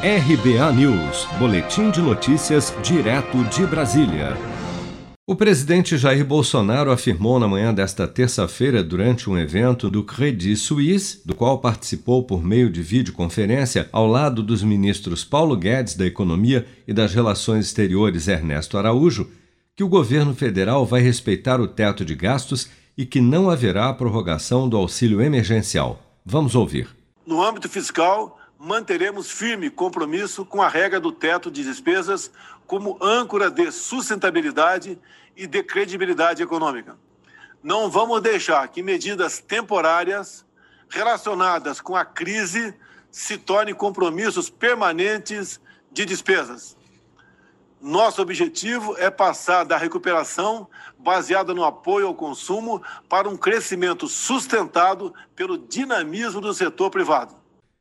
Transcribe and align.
RBA 0.00 0.72
News, 0.74 1.26
Boletim 1.40 1.90
de 1.90 2.00
Notícias, 2.00 2.72
direto 2.84 3.42
de 3.46 3.66
Brasília. 3.66 4.36
O 5.26 5.34
presidente 5.34 5.98
Jair 5.98 6.24
Bolsonaro 6.24 6.92
afirmou 6.92 7.40
na 7.40 7.48
manhã 7.48 7.74
desta 7.74 8.06
terça-feira, 8.06 8.80
durante 8.80 9.28
um 9.28 9.36
evento 9.36 9.90
do 9.90 10.04
Credit 10.04 10.54
Suisse, 10.54 11.20
do 11.26 11.34
qual 11.34 11.58
participou 11.58 12.22
por 12.22 12.44
meio 12.44 12.70
de 12.70 12.80
videoconferência, 12.80 13.88
ao 13.90 14.06
lado 14.06 14.40
dos 14.40 14.62
ministros 14.62 15.24
Paulo 15.24 15.56
Guedes 15.56 15.96
da 15.96 16.06
Economia 16.06 16.64
e 16.86 16.92
das 16.92 17.12
Relações 17.12 17.66
Exteriores 17.66 18.28
Ernesto 18.28 18.78
Araújo, 18.78 19.28
que 19.74 19.82
o 19.82 19.88
governo 19.88 20.32
federal 20.32 20.86
vai 20.86 21.00
respeitar 21.00 21.60
o 21.60 21.66
teto 21.66 22.04
de 22.04 22.14
gastos 22.14 22.68
e 22.96 23.04
que 23.04 23.20
não 23.20 23.50
haverá 23.50 23.92
prorrogação 23.92 24.68
do 24.68 24.76
auxílio 24.76 25.20
emergencial. 25.20 26.00
Vamos 26.24 26.54
ouvir. 26.54 26.88
No 27.26 27.42
âmbito 27.42 27.68
fiscal, 27.68 28.37
manteremos 28.58 29.30
firme 29.30 29.70
compromisso 29.70 30.44
com 30.44 30.60
a 30.60 30.68
regra 30.68 30.98
do 30.98 31.12
teto 31.12 31.50
de 31.50 31.62
despesas 31.62 32.30
como 32.66 32.98
âncora 33.00 33.50
de 33.50 33.70
sustentabilidade 33.70 34.98
e 35.36 35.46
de 35.46 35.62
credibilidade 35.62 36.42
econômica. 36.42 36.96
Não 37.62 37.88
vamos 37.88 38.20
deixar 38.20 38.66
que 38.68 38.82
medidas 38.82 39.38
temporárias 39.38 40.44
relacionadas 40.88 41.80
com 41.80 41.94
a 41.94 42.04
crise 42.04 42.74
se 43.10 43.38
tornem 43.38 43.74
compromissos 43.74 44.50
permanentes 44.50 45.60
de 45.92 46.04
despesas. 46.04 46.76
Nosso 47.80 48.20
objetivo 48.20 48.96
é 48.98 49.08
passar 49.08 49.64
da 49.64 49.76
recuperação 49.76 50.68
baseada 50.98 51.54
no 51.54 51.64
apoio 51.64 52.08
ao 52.08 52.14
consumo 52.14 52.82
para 53.08 53.28
um 53.28 53.36
crescimento 53.36 54.08
sustentado 54.08 55.14
pelo 55.36 55.56
dinamismo 55.56 56.40
do 56.40 56.52
setor 56.52 56.90
privado. 56.90 57.37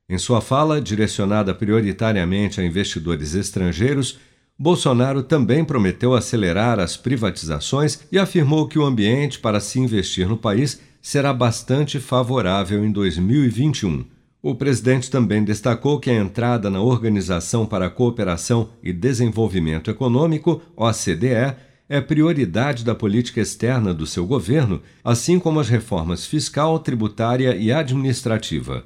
Em 0.09 0.17
sua 0.17 0.39
fala, 0.39 0.79
direcionada 0.79 1.53
prioritariamente 1.53 2.61
a 2.61 2.63
investidores 2.63 3.35
estrangeiros, 3.35 4.17
Bolsonaro 4.57 5.21
também 5.21 5.65
prometeu 5.65 6.15
acelerar 6.15 6.79
as 6.79 6.95
privatizações 6.95 7.99
e 8.09 8.17
afirmou 8.17 8.69
que 8.69 8.79
o 8.79 8.85
ambiente 8.85 9.37
para 9.37 9.59
se 9.59 9.79
investir 9.79 10.25
no 10.25 10.37
país 10.37 10.79
será 11.01 11.33
bastante 11.33 11.99
favorável 11.99 12.85
em 12.85 12.91
2021. 12.91 14.05
O 14.41 14.55
presidente 14.55 15.11
também 15.11 15.43
destacou 15.43 15.99
que 15.99 16.09
a 16.09 16.15
entrada 16.15 16.69
na 16.69 16.79
Organização 16.79 17.65
para 17.65 17.87
a 17.87 17.89
Cooperação 17.89 18.69
e 18.81 18.93
Desenvolvimento 18.93 19.91
Econômico, 19.91 20.61
OCDE, 20.77 21.53
é 21.89 21.99
prioridade 21.99 22.85
da 22.85 22.95
política 22.95 23.41
externa 23.41 23.93
do 23.93 24.05
seu 24.05 24.25
governo, 24.25 24.81
assim 25.03 25.37
como 25.37 25.59
as 25.59 25.67
reformas 25.67 26.25
fiscal, 26.25 26.79
tributária 26.79 27.57
e 27.57 27.73
administrativa. 27.73 28.85